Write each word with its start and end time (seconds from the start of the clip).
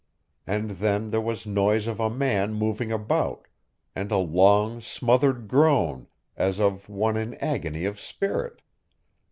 And 0.47 0.71
then 0.81 1.09
there 1.09 1.21
was 1.21 1.45
noise 1.45 1.85
of 1.85 1.99
a 1.99 2.09
man 2.09 2.55
moving 2.55 2.91
about, 2.91 3.47
and 3.95 4.09
a 4.11 4.17
long 4.17 4.81
smothered 4.81 5.47
groan, 5.47 6.07
as 6.35 6.59
of 6.59 6.89
one 6.89 7.15
in 7.17 7.35
agony 7.35 7.85
of 7.85 7.99
spirit. 7.99 8.63